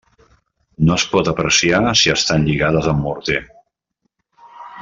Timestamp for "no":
0.87-0.95